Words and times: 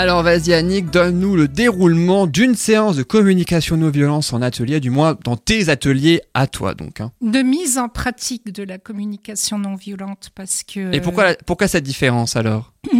Alors 0.00 0.22
vas-y 0.22 0.52
Annick, 0.52 0.90
donne-nous 0.90 1.34
le 1.34 1.48
déroulement 1.48 2.28
d'une 2.28 2.54
séance 2.54 2.94
de 2.94 3.02
communication 3.02 3.76
non 3.76 3.90
violence 3.90 4.32
en 4.32 4.42
atelier, 4.42 4.78
du 4.78 4.90
moins 4.90 5.18
dans 5.24 5.36
tes 5.36 5.70
ateliers 5.70 6.22
à 6.34 6.46
toi 6.46 6.74
donc. 6.74 7.00
hein. 7.00 7.10
De 7.20 7.40
mise 7.40 7.78
en 7.78 7.88
pratique 7.88 8.52
de 8.52 8.62
la 8.62 8.78
communication 8.78 9.58
non 9.58 9.74
violente 9.74 10.30
parce 10.36 10.62
que. 10.62 10.94
Et 10.94 11.00
pourquoi, 11.00 11.34
pourquoi 11.44 11.66
cette 11.66 11.82
différence 11.82 12.36
alors? 12.36 12.72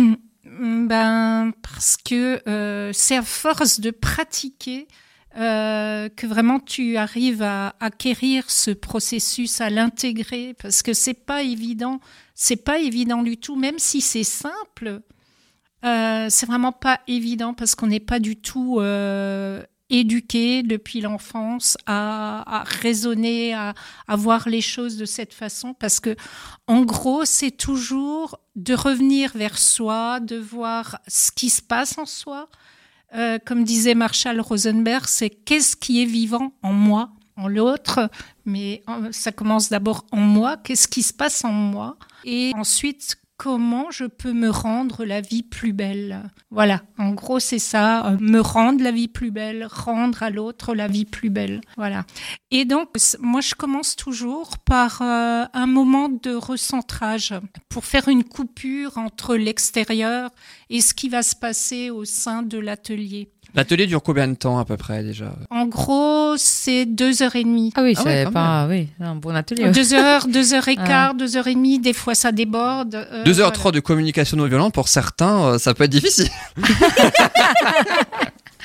Ben 0.61 1.52
parce 1.62 1.96
que 1.96 2.42
euh, 2.48 2.91
c'est 2.92 3.16
à 3.19 3.23
force 3.23 3.78
de 3.78 3.92
pratiquer 3.92 4.88
euh, 5.37 6.09
que 6.09 6.27
vraiment 6.27 6.59
tu 6.59 6.96
arrives 6.96 7.42
à 7.42 7.77
acquérir 7.78 8.51
ce 8.51 8.73
processus, 8.73 9.60
à 9.60 9.70
l'intégrer, 9.70 10.56
parce 10.60 10.83
que 10.83 10.95
c'est 10.95 11.15
pas 11.15 11.45
évident, 11.45 12.01
c'est 12.34 12.56
pas 12.56 12.80
évident 12.80 13.23
du 13.23 13.37
tout, 13.37 13.55
même 13.55 13.78
si 13.78 14.01
c'est 14.01 14.24
simple. 14.24 15.01
Euh, 15.84 16.27
c'est 16.28 16.46
vraiment 16.46 16.73
pas 16.73 17.00
évident 17.06 17.55
parce 17.55 17.74
qu'on 17.74 17.86
n'est 17.86 18.00
pas 18.00 18.19
du 18.19 18.36
tout 18.36 18.78
euh, 18.80 19.62
éduqué 19.91 20.62
depuis 20.62 21.00
l'enfance 21.00 21.77
à, 21.86 22.64
raisonner, 22.66 23.55
à, 23.55 23.74
à 24.06 24.16
voir 24.16 24.48
les 24.48 24.60
choses 24.60 24.96
de 24.96 25.05
cette 25.05 25.33
façon, 25.33 25.74
parce 25.74 26.00
que 26.00 26.16
en 26.66 26.83
gros, 26.83 27.24
c'est 27.24 27.52
toujours 27.52 28.41
de 28.56 28.74
revenir 28.74 29.33
vers 29.34 29.59
soi, 29.59 30.20
de 30.20 30.36
voir 30.36 30.98
ce 31.06 31.30
qui 31.30 31.48
se 31.48 31.62
passe 31.62 31.97
en 31.98 32.06
soi. 32.06 32.48
Euh, 33.14 33.38
comme 33.45 33.64
disait 33.64 33.95
Marshall 33.95 34.41
Rosenberg, 34.41 35.05
c'est 35.06 35.30
qu'est-ce 35.30 35.77
qui 35.77 36.02
est 36.02 36.06
vivant 36.06 36.52
en 36.62 36.74
moi, 36.74 37.10
en 37.36 37.48
l'autre, 37.48 38.10
mais 38.44 38.83
euh, 38.88 39.10
ça 39.12 39.33
commence 39.33 39.70
d'abord 39.70 40.05
en 40.12 40.20
moi, 40.20 40.58
qu'est-ce 40.58 40.88
qui 40.88 41.03
se 41.03 41.14
passe 41.14 41.42
en 41.44 41.53
moi, 41.53 41.97
et 42.25 42.53
ensuite 42.55 43.16
comment 43.39 43.91
je 43.91 44.05
peux 44.05 44.33
me 44.33 44.50
rendre 44.50 45.05
la 45.05 45.20
vie 45.20 45.44
plus 45.44 45.72
belle. 45.72 46.31
Voilà, 46.50 46.83
en 46.98 47.11
gros 47.11 47.39
c'est 47.39 47.61
ça, 47.61 48.05
euh, 48.05 48.17
me 48.20 48.41
rendre 48.41 48.83
la 48.83 48.91
vie 48.91 49.06
plus 49.06 49.31
belle, 49.31 49.67
rendre 49.70 50.22
à 50.22 50.28
l'autre 50.28 50.75
la 50.75 50.89
vie 50.89 51.05
plus 51.05 51.31
belle. 51.31 51.61
Voilà. 51.77 52.05
Et 52.50 52.64
donc 52.64 52.89
moi 53.20 53.41
je 53.41 53.55
commence 53.55 53.94
toujours 53.94 54.59
par 54.59 55.00
euh, 55.03 55.44
un 55.53 55.66
moment 55.66 56.09
de 56.09 56.34
recentrage 56.34 57.33
pour 57.69 57.84
faire 57.84 58.09
une 58.09 58.25
coupure 58.25 58.98
entre 58.98 59.36
l'extérieur 59.36 60.31
et 60.69 60.81
ce 60.81 60.92
qui 60.92 61.09
va 61.09 61.22
se 61.22 61.36
passer 61.36 61.91
au 61.91 62.05
sein 62.05 62.42
de 62.42 62.59
l'atelier. 62.59 63.31
L'atelier 63.54 63.86
dure 63.86 64.02
combien 64.02 64.28
de 64.28 64.34
temps 64.34 64.58
à 64.58 64.64
peu 64.64 64.77
près 64.77 65.02
déjà? 65.02 65.32
En 65.50 65.66
gros, 65.66 66.34
c'est 66.36 66.84
deux 66.84 67.22
heures 67.22 67.34
et 67.34 67.42
demie. 67.44 67.72
Ah 67.77 67.82
oui, 67.82 67.94
Ah 67.96 68.00
c'est 68.04 68.30
pas 68.30 68.66
oui, 68.68 68.88
un 69.00 69.14
bon 69.16 69.34
atelier. 69.34 69.64
ouais. 69.64 69.70
Deux 69.72 69.94
heures, 69.94 70.27
deux 70.28 70.52
heures 70.54 70.68
et 70.68 70.77
quart, 70.77 71.14
deux 71.14 71.36
heures 71.36 71.46
et 71.46 71.54
demie. 71.54 71.78
Des 71.78 71.94
fois, 71.94 72.14
ça 72.14 72.30
déborde. 72.30 72.94
euh, 72.94 73.24
2h30 73.24 73.34
voilà. 73.56 73.70
de 73.72 73.80
communication 73.80 74.36
non 74.36 74.44
violente, 74.46 74.74
pour 74.74 74.88
certains, 74.88 75.44
euh, 75.44 75.58
ça 75.58 75.72
peut 75.74 75.84
être 75.84 75.91
difficile. 75.91 76.28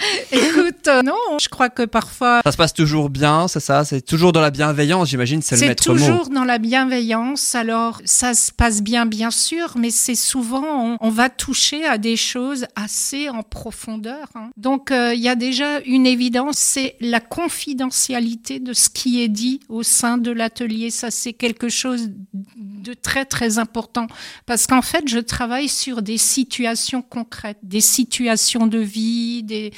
Écoute, 0.32 0.88
euh, 0.88 1.02
non, 1.04 1.16
je 1.42 1.48
crois 1.50 1.70
que 1.70 1.84
parfois, 1.84 2.42
Ça 2.44 2.52
se 2.52 2.58
passe 2.58 2.74
toujours 2.74 3.10
bien, 3.10 3.48
c'est 3.48 3.60
ça 3.60 3.86
C'est 3.86 4.02
toujours 4.02 4.32
dans 4.32 4.42
la 4.42 4.52
bienveillance, 4.52 5.10
j'imagine, 5.10 5.42
c'est 5.42 5.60
le 5.60 5.68
maître 5.68 5.90
mot. 5.92 5.98
toujours 5.98 6.30
dans 6.30 6.44
la 6.44 6.58
bienveillance. 6.58 7.56
Alors, 7.56 8.02
ça 8.06 8.34
se 8.34 8.52
passe 8.52 8.82
bien, 8.82 9.06
bien 9.06 9.32
sûr, 9.32 9.74
mais 9.78 9.92
c'est 9.92 10.16
souvent, 10.16 10.64
on, 10.64 10.98
on 11.00 11.10
va 11.10 11.30
toucher 11.30 11.86
à 11.86 11.98
des 11.98 12.16
choses 12.18 12.66
assez 12.76 13.30
en 13.30 13.44
profondeur. 13.44 14.28
hein. 14.36 14.50
Donc, 14.58 14.92
euh, 14.92 15.14
il 15.14 15.22
y 15.22 15.30
a 15.30 15.36
déjà 15.36 15.80
une 15.86 16.06
évidence, 16.06 16.58
c'est 16.58 16.96
la 17.00 17.20
confidentialité 17.20 18.60
de 18.60 18.74
ce 18.74 18.90
qui 18.90 19.22
est 19.22 19.28
dit 19.30 19.60
au 19.70 19.84
sein 19.84 20.18
de 20.18 20.32
l'atelier. 20.32 20.90
Ça, 20.90 21.12
c'est 21.12 21.34
quelque 21.34 21.70
chose 21.70 22.10
de 22.84 22.94
très, 22.94 23.26
très 23.26 23.58
important. 23.58 24.08
Parce 24.46 24.68
qu'en 24.68 24.82
fait, 24.82 25.08
je 25.08 25.20
travaille 25.20 25.70
sur 25.70 26.02
des 26.02 26.18
situations 26.18 27.02
concrètes, 27.02 27.60
des 27.64 27.82
situations 27.82 28.68
de 28.68 28.80
vie, 28.80 29.44
des, 29.44 29.72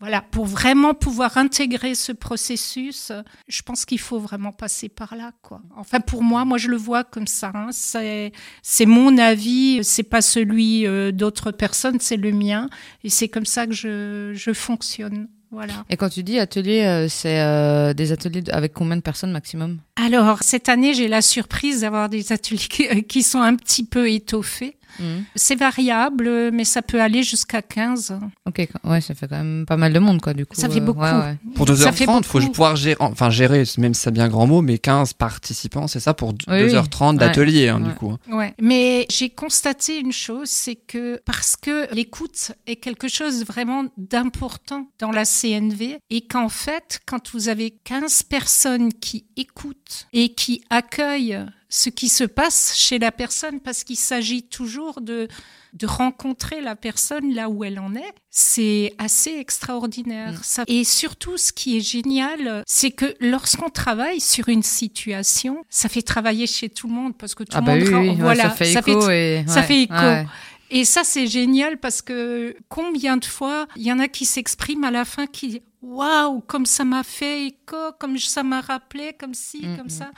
voilà, 0.00 0.20
pour 0.20 0.46
vraiment 0.46 0.94
pouvoir 0.94 1.36
intégrer 1.38 1.94
ce 1.94 2.10
processus, 2.10 3.12
je 3.46 3.62
pense 3.62 3.84
qu'il 3.84 4.00
faut 4.00 4.18
vraiment 4.18 4.50
passer 4.50 4.88
par 4.88 5.14
là, 5.14 5.30
quoi. 5.42 5.62
Enfin, 5.76 6.00
pour 6.00 6.24
moi, 6.24 6.44
moi, 6.44 6.58
je 6.58 6.68
le 6.68 6.76
vois 6.76 7.04
comme 7.04 7.28
ça. 7.28 7.52
hein. 7.54 7.68
C'est, 7.70 8.32
c'est 8.62 8.86
mon 8.86 9.16
avis, 9.18 9.84
c'est 9.84 10.02
pas 10.02 10.20
celui 10.20 10.88
euh, 10.88 11.12
d'autres 11.12 11.52
personnes, 11.52 12.00
c'est 12.00 12.16
le 12.16 12.32
mien, 12.32 12.68
et 13.04 13.10
c'est 13.10 13.28
comme 13.28 13.46
ça 13.46 13.66
que 13.66 13.72
je, 13.74 14.32
je 14.34 14.52
fonctionne. 14.52 15.28
Voilà. 15.52 15.84
Et 15.90 15.98
quand 15.98 16.08
tu 16.08 16.22
dis 16.22 16.38
atelier, 16.38 16.80
euh, 16.80 17.08
c'est 17.10 17.38
euh, 17.38 17.92
des 17.92 18.10
ateliers 18.10 18.42
avec 18.50 18.72
combien 18.72 18.96
de 18.96 19.02
personnes 19.02 19.32
maximum? 19.32 19.80
Alors, 19.96 20.42
cette 20.42 20.70
année, 20.70 20.94
j'ai 20.94 21.08
la 21.08 21.20
surprise 21.20 21.82
d'avoir 21.82 22.08
des 22.08 22.32
ateliers 22.32 22.68
qui, 22.70 22.88
euh, 22.88 23.02
qui 23.02 23.22
sont 23.22 23.42
un 23.42 23.54
petit 23.54 23.84
peu 23.84 24.10
étoffés. 24.10 24.76
Mhm. 24.98 25.24
C'est 25.34 25.54
variable, 25.56 26.50
mais 26.52 26.64
ça 26.64 26.82
peut 26.82 27.00
aller 27.00 27.22
jusqu'à 27.22 27.62
15. 27.62 28.18
Ok, 28.46 28.68
ouais, 28.84 29.00
ça 29.00 29.14
fait 29.14 29.28
quand 29.28 29.36
même 29.38 29.64
pas 29.66 29.76
mal 29.76 29.92
de 29.92 29.98
monde, 29.98 30.20
quoi, 30.20 30.34
du 30.34 30.46
coup. 30.46 30.54
Ça 30.54 30.68
fait 30.68 30.80
euh, 30.80 30.84
beaucoup. 30.84 31.00
ouais, 31.00 31.10
ouais. 31.12 31.36
Pour 31.54 31.68
Ça 31.68 31.92
fait 31.92 32.04
2h30, 32.06 32.18
il 32.18 32.24
faut 32.24 32.40
pouvoir 32.50 32.76
gérer, 32.76 32.96
enfin 33.00 33.30
gérer, 33.30 33.64
même 33.78 33.94
si 33.94 34.02
c'est 34.02 34.10
bien 34.10 34.28
grand 34.28 34.46
mot, 34.46 34.62
mais 34.62 34.78
15 34.78 35.12
participants, 35.14 35.86
c'est 35.86 36.00
ça 36.00 36.14
pour 36.14 36.30
Oui, 36.30 36.36
oui. 36.48 36.72
2h30 36.72 37.16
d'atelier, 37.18 37.68
hein, 37.68 37.80
du 37.80 37.90
coup. 37.94 38.10
hein. 38.12 38.18
Ouais. 38.36 38.54
Mais 38.60 39.06
j'ai 39.10 39.30
constaté 39.30 39.98
une 39.98 40.12
chose, 40.12 40.48
c'est 40.48 40.76
que 40.76 41.20
parce 41.24 41.56
que 41.56 41.92
l'écoute 41.94 42.52
est 42.66 42.76
quelque 42.76 43.08
chose 43.08 43.44
vraiment 43.44 43.84
d'important 43.96 44.86
dans 44.98 45.10
la 45.10 45.24
CNV 45.24 45.98
et 46.10 46.20
qu'en 46.26 46.48
fait, 46.48 47.00
quand 47.06 47.30
vous 47.32 47.48
avez 47.48 47.70
15 47.84 48.22
personnes 48.24 48.92
qui 48.92 49.26
écoutent 49.36 50.06
et 50.12 50.34
qui 50.34 50.62
accueillent 50.70 51.38
ce 51.74 51.88
qui 51.88 52.10
se 52.10 52.24
passe 52.24 52.74
chez 52.76 52.98
la 52.98 53.10
personne, 53.10 53.58
parce 53.58 53.82
qu'il 53.82 53.96
s'agit 53.96 54.42
toujours 54.42 55.00
de, 55.00 55.26
de 55.72 55.86
rencontrer 55.86 56.60
la 56.60 56.76
personne 56.76 57.32
là 57.34 57.48
où 57.48 57.64
elle 57.64 57.78
en 57.78 57.94
est, 57.94 58.12
c'est 58.28 58.92
assez 58.98 59.30
extraordinaire. 59.38 60.32
Mm. 60.32 60.40
Ça. 60.42 60.64
Et 60.66 60.84
surtout, 60.84 61.38
ce 61.38 61.50
qui 61.50 61.78
est 61.78 61.80
génial, 61.80 62.62
c'est 62.66 62.90
que 62.90 63.14
lorsqu'on 63.20 63.70
travaille 63.70 64.20
sur 64.20 64.50
une 64.50 64.62
situation, 64.62 65.64
ça 65.70 65.88
fait 65.88 66.02
travailler 66.02 66.46
chez 66.46 66.68
tout 66.68 66.88
le 66.88 66.92
monde, 66.92 67.16
parce 67.16 67.34
que 67.34 67.42
tout 67.42 67.56
Ah 67.56 67.60
le 67.60 67.66
bah 67.66 67.74
monde 67.76 67.88
oui, 68.02 68.08
ouais, 68.10 68.16
voilà, 68.16 68.50
ça 68.50 68.50
fait 68.50 68.72
écho 68.72 69.08
et 69.10 69.44
ça 69.48 69.60
ouais, 69.60 69.66
fait 69.66 69.82
écho. 69.84 69.94
ouais. 69.94 70.26
Et 70.74 70.84
ça, 70.84 71.04
c'est 71.04 71.26
génial 71.26 71.78
parce 71.78 72.02
que 72.02 72.54
combien 72.68 73.16
de 73.16 73.24
fois 73.24 73.66
il 73.76 73.82
y 73.82 73.92
en 73.92 73.98
a 73.98 74.08
qui 74.08 74.26
s'expriment 74.26 74.84
à 74.84 74.90
la 74.90 75.06
fin 75.06 75.26
qui 75.26 75.62
Waouh, 75.82 76.40
comme 76.42 76.64
ça 76.66 76.84
m'a 76.84 77.02
fait 77.02 77.46
écho, 77.46 77.92
comme 77.98 78.16
ça 78.18 78.42
m'a 78.42 78.60
rappelé, 78.60 79.12
comme 79.18 79.34
ci, 79.34 79.66
Mhm. 79.66 79.76
comme 79.76 79.88
ça. 79.90 80.10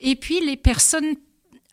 Et 0.00 0.14
puis 0.16 0.40
les 0.40 0.56
personnes 0.56 1.16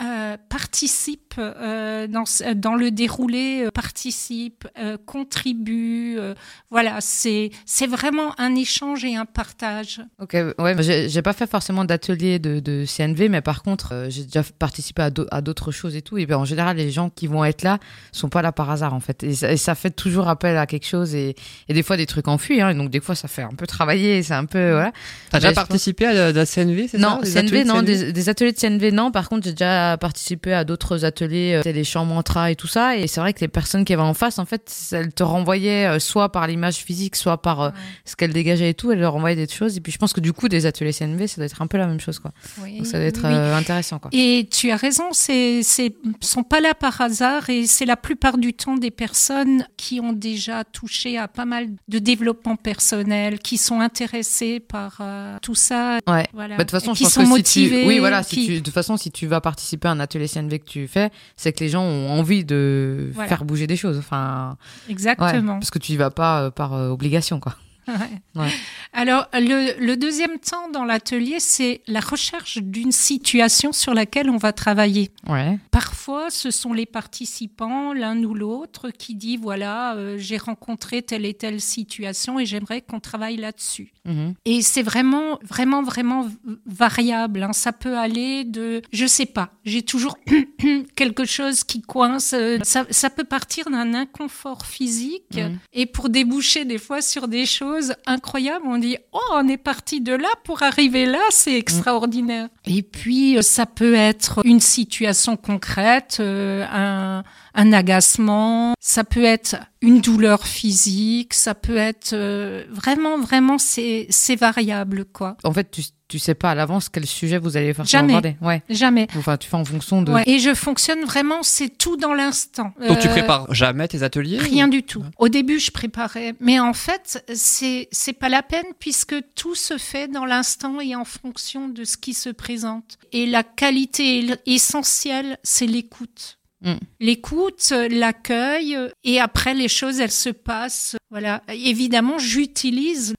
euh, 0.02 0.36
participent 0.50 1.36
euh, 1.38 2.08
dans, 2.08 2.76
le 2.76 2.92
déroulé, 2.92 3.64
euh, 3.66 3.72
participent, 3.72 4.68
euh, 4.78 4.98
contribuent. 5.06 6.18
euh, 6.20 6.34
voilà, 6.70 6.98
c'est 7.00 7.52
c'est 7.66 7.88
vraiment 7.88 8.38
un 8.40 8.56
échange 8.56 9.06
et 9.06 9.16
un 9.16 9.26
partage. 9.26 10.02
Ok, 10.22 10.36
ouais, 10.60 10.76
j'ai 10.80 11.08
j'ai 11.10 11.22
pas 11.22 11.34
fait 11.34 11.48
forcément 11.50 11.86
d'atelier 11.86 12.40
de, 12.40 12.60
de 12.60 12.84
CNV, 12.86 13.30
mais 13.30 13.42
par 13.42 13.64
contre, 13.64 13.94
euh, 13.94 14.08
j'ai 14.10 14.24
déjà 14.26 14.44
participé 14.60 15.02
à 15.04 15.10
d'au- 15.10 15.28
à 15.32 15.42
d'autres 15.42 15.72
choses 15.72 15.96
et 15.96 16.02
tout. 16.02 16.18
Et 16.18 16.26
ben, 16.26 16.38
en 16.38 16.46
général, 16.46 16.76
les 16.78 16.92
gens 16.92 17.10
qui 17.10 17.28
vont 17.28 17.46
être 17.46 17.64
là 17.64 17.80
sont 18.12 18.30
pas 18.30 18.42
là 18.42 18.52
par 18.52 18.70
hasard, 18.70 18.94
en 18.94 19.00
fait. 19.00 19.24
Et 19.24 19.34
ça, 19.36 19.52
et 19.52 19.58
ça 19.58 19.76
fait 19.76 19.92
toujours 19.92 20.28
appel 20.28 20.58
à 20.58 20.66
quelque 20.66 20.88
chose 20.88 21.16
et, 21.16 21.36
et 21.70 21.74
des 21.74 21.84
fois 21.84 21.96
des 21.96 22.06
trucs 22.06 22.28
enfuis. 22.28 22.60
Hein, 22.62 22.70
et 22.72 22.74
donc, 22.76 22.90
des 22.90 23.00
fois, 23.00 23.16
ça 23.16 23.28
fait 23.30 23.44
un 23.44 23.50
peu 23.58 23.66
travailler. 23.68 24.24
C'est 24.24 24.34
un 24.34 24.46
peu, 24.46 24.72
voilà. 24.72 24.92
T'as 25.30 25.40
déjà 25.40 25.52
je 25.52 25.56
participé 25.56 26.06
à 26.06 26.32
la, 26.34 26.46
CNV, 26.46 26.88
c'est 26.90 26.98
Non, 26.98 27.20
ça 27.24 27.24
des 27.24 27.30
CNV, 27.32 27.40
ateliers 27.48 27.64
de 27.64 27.68
non, 27.70 27.76
CNV? 27.76 27.86
des, 27.86 28.12
des 28.14 28.30
ateliers 28.30 28.52
de 28.52 28.60
CNV, 28.60 28.92
non. 28.92 29.12
Par 29.12 29.30
contre, 29.30 29.46
j'ai 29.46 29.52
déjà 29.54 29.84
participé 29.97 30.53
à 30.53 30.63
d'autres 30.63 31.06
ateliers, 31.06 31.62
euh, 31.66 31.72
les 31.72 31.84
chants 31.84 32.06
mantra 32.06 32.51
et 32.51 32.56
tout 32.56 32.68
ça. 32.68 32.97
Et 32.97 33.07
c'est 33.07 33.19
vrai 33.19 33.34
que 33.34 33.40
les 33.41 33.47
personnes 33.47 33.85
qui 33.85 33.94
avaient 33.94 34.01
en 34.01 34.13
face, 34.13 34.40
en 34.40 34.46
fait, 34.46 34.72
elles 34.91 35.13
te 35.13 35.23
renvoyaient 35.23 35.88
euh, 35.88 36.00
soit 36.00 36.31
par 36.31 36.47
l'image 36.47 36.75
physique, 36.78 37.16
soit 37.16 37.41
par 37.41 37.62
euh, 37.62 37.69
ce 38.06 38.16
qu'elles 38.16 38.34
dégageaient 38.34 38.70
et 38.70 38.73
tout. 38.73 38.91
Elles 38.91 38.99
leur 38.99 39.14
renvoyaient 39.14 39.35
des 39.35 39.47
choses. 39.52 39.78
Et 39.78 39.82
puis, 39.82 39.91
je 39.91 39.97
pense 39.97 40.14
que 40.14 40.20
du 40.22 40.34
coup, 40.34 40.49
des 40.49 40.66
ateliers 40.66 40.93
CNV, 40.93 41.28
ça 41.28 41.37
doit 41.37 41.46
être 41.46 41.61
un 41.61 41.67
peu 41.67 41.78
la 41.78 41.87
même 41.87 41.99
chose, 41.99 42.20
quoi. 42.20 42.32
Oui, 42.61 42.78
Donc, 42.78 42.85
ça 42.87 42.97
doit 42.97 43.08
être 43.08 43.22
oui, 43.23 43.34
intéressant, 43.55 43.99
quoi. 43.99 44.09
Et 44.14 44.47
tu 44.52 44.72
as 44.72 44.78
raison, 44.78 45.05
c'est, 45.11 45.61
c'est, 45.64 45.96
sont 46.22 46.43
pas 46.43 46.59
là 46.61 46.73
par 46.73 46.99
hasard 47.02 47.49
et 47.49 47.67
c'est 47.67 47.85
la 47.85 47.97
plupart 47.97 48.38
du 48.38 48.53
temps 48.53 48.76
des 48.78 48.91
personnes 48.91 49.66
qui 49.78 49.99
ont 49.99 50.14
déjà 50.14 50.64
touché 50.64 51.17
à 51.17 51.28
pas 51.28 51.46
mal 51.46 51.67
de 51.88 51.99
développement 51.99 52.55
personnel, 52.55 53.40
qui 53.40 53.58
sont 53.58 53.79
intéressées 53.79 54.59
par 54.59 54.97
euh, 55.02 55.38
tout 55.41 55.55
ça. 55.55 55.99
Ouais. 56.08 56.26
Voilà. 56.34 56.58
Bah, 56.58 56.64
de 56.64 56.70
toute 56.70 56.79
façon, 56.79 56.93
je 56.93 56.97
qui 56.99 57.03
pense 57.05 57.14
sont 57.14 57.23
que 57.23 57.28
motivés. 57.29 57.76
si 57.78 57.81
tu, 57.81 57.88
oui, 57.88 57.99
voilà, 57.99 58.23
si 58.23 58.35
qui- 58.35 58.46
tu, 58.46 58.53
de 58.59 58.59
toute 58.59 58.73
façon, 58.73 58.97
si 58.97 59.11
tu 59.11 59.28
vas 59.28 59.41
participer 59.41 59.75
à 59.84 59.90
un 59.92 60.00
atelier 60.00 60.28
CNV 60.28 60.60
que 60.60 60.66
tu 60.66 60.88
fais, 60.88 61.10
c'est 61.36 61.52
que 61.54 61.64
les 61.64 61.70
gens 61.70 61.84
ont 61.84 62.10
envie 62.10 62.46
de 62.46 63.10
Voilà. 63.14 63.28
faire 63.30 63.46
bouger 63.46 63.68
des 63.68 63.76
choses. 63.76 63.98
Enfin, 63.98 64.58
ouais, 64.88 64.92
Exactement. 64.94 65.60
parce 65.60 65.72
que 65.72 65.80
tu 65.80 65.94
y 65.94 65.98
vas 65.98 66.12
pas 66.12 66.44
euh, 66.44 66.52
par 66.52 66.74
euh, 66.74 66.90
obligation, 66.90 67.40
quoi. 67.40 67.56
Ouais. 67.87 68.49
Alors, 68.93 69.28
le, 69.34 69.79
le, 69.79 69.96
deuxième 69.97 70.40
temps 70.40 70.70
dans 70.70 70.84
l'atelier, 70.85 71.40
c'est 71.40 71.82
la 71.87 71.99
recherche 71.99 72.58
d'une 72.58 72.91
situation 72.91 73.72
sur 73.73 73.93
laquelle 73.93 74.29
on 74.29 74.37
va 74.37 74.53
travailler. 74.53 75.11
Ouais. 75.28 75.58
Parfois, 75.72 76.29
ce 76.29 76.52
sont 76.52 76.73
les 76.73 76.85
participants, 76.85 77.93
l'un 77.93 78.22
ou 78.23 78.34
l'autre, 78.34 78.90
qui 78.90 79.16
dit 79.16 79.37
voilà, 79.37 79.96
euh, 79.96 80.17
j'ai 80.17 80.37
rencontré 80.37 81.02
telle 81.02 81.26
et 81.26 81.34
telle 81.34 81.61
situation 81.61 82.40
et 82.40 82.46
j'aimerais 82.46 82.82
qu'on 82.82 82.99
travaille 82.99 83.37
là-dessus. 83.37 83.91
Mhm. 84.05 84.34
Et 84.46 84.61
c'est 84.61 84.84
vraiment, 84.84 85.40
vraiment, 85.43 85.81
vraiment 85.84 86.28
variable. 86.66 87.43
Hein. 87.43 87.53
Ça 87.53 87.72
peut 87.73 87.97
aller 87.97 88.43
de, 88.46 88.81
je 88.91 89.05
sais 89.05 89.26
pas, 89.26 89.52
j'ai 89.66 89.81
toujours 89.84 90.17
quelque 90.96 91.26
chose 91.26 91.64
qui 91.64 91.81
coince. 91.81 92.34
euh, 92.34 92.59
Ça, 92.64 92.85
ça 92.90 93.09
peut 93.09 93.23
partir 93.23 93.70
d'un 93.70 93.93
inconfort 93.93 94.66
physique 94.66 95.23
Mhm. 95.35 95.58
et 95.73 95.85
pour 95.85 96.09
déboucher 96.09 96.66
des 96.66 96.78
fois 96.78 97.02
sur 97.02 97.28
des 97.28 97.46
choses 97.46 97.75
incroyables, 98.06 98.66
on 98.68 98.78
dit 98.78 98.98
oh, 99.12 99.20
on 99.34 99.48
est 99.48 99.58
parti 99.58 100.02
de 100.02 100.14
là 100.14 100.30
pour 100.44 100.64
arriver 100.64 101.06
là, 101.06 101.20
c'est 101.30 101.58
extraordinaire. 101.58 102.50
Et 102.66 102.84
puis 102.84 103.38
euh, 103.38 103.42
ça 103.42 103.66
peut 103.66 103.94
être 103.94 104.42
une 104.46 104.60
situation 104.60 105.38
concrète, 105.38 106.18
euh, 106.20 106.66
un, 106.72 107.24
un 107.54 107.74
agacement, 107.74 108.74
ça 108.80 109.04
peut 109.04 109.24
être 109.24 109.56
une 109.82 110.02
douleur 110.02 110.46
physique, 110.46 111.34
ça 111.34 111.56
peut 111.56 111.78
être 111.78 112.14
euh, 112.14 112.66
vraiment, 112.70 113.18
vraiment, 113.20 113.58
c'est 113.58 114.08
c'est 114.10 114.36
variable 114.36 115.06
quoi. 115.06 115.38
En 115.44 115.54
fait, 115.54 115.70
tu, 115.72 115.84
tu 116.16 116.20
sais 116.20 116.34
pas 116.34 116.52
à 116.52 116.56
l'avance 116.56 116.88
quel 116.88 117.06
sujet 117.06 117.38
vous 117.38 117.58
allez 117.58 117.73
forcément 117.73 118.02
Jamais. 118.08 118.14
aborder. 118.14 118.38
Ouais. 118.41 118.64
Jamais. 118.70 119.08
Enfin, 119.17 119.35
tu 119.35 119.50
fais 119.50 119.58
en 119.58 119.66
fonction 119.66 120.02
de. 120.02 120.14
Ouais. 120.14 120.23
Et 120.28 120.40
je 120.40 120.53
fonctionne 120.53 121.03
vraiment, 121.03 121.44
c'est 121.44 121.67
tout 121.78 121.97
dans 121.97 122.14
l'instant. 122.14 122.72
Donc 122.88 123.00
tu 123.00 123.08
Euh, 123.08 123.12
prépares 123.12 123.53
jamais 123.53 123.85
tes 123.90 124.02
ateliers 124.02 124.38
Rien 124.38 124.67
ou- 124.67 124.72
du 124.72 124.84
tout. 124.84 125.03
Au 125.17 125.28
début, 125.28 125.59
je 125.59 125.72
préparais, 125.72 126.34
mais 126.40 126.58
en 126.62 126.72
fait, 126.73 127.22
c'est 127.35 127.90
c'est 127.91 128.14
pas 128.14 128.29
la 128.29 128.44
peine 128.44 128.64
puisque 128.79 129.16
tout 129.35 129.56
se 129.56 129.78
fait 129.78 130.08
dans 130.08 130.23
l'instant 130.26 130.79
et 130.79 130.96
en 130.96 131.03
fonction 131.03 131.67
de 131.67 131.84
ce 131.84 131.97
qui 131.97 132.14
se 132.14 132.29
présente. 132.29 132.97
Et 133.12 133.26
la 133.26 133.44
qualité 133.44 134.26
essentielle, 134.46 135.38
c'est 135.44 135.66
l'écoute. 135.67 136.38
Mm. 136.62 136.76
L'écoute, 137.02 137.73
l'accueil, 137.91 138.78
et 139.03 139.20
après 139.20 139.53
les 139.53 139.67
choses, 139.67 140.00
elles 140.00 140.09
se 140.12 140.29
passent. 140.29 140.96
Voilà. 141.11 141.43
Évidemment, 141.49 142.17
j'utilise 142.19 143.13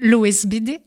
l'OSBD. 0.00 0.80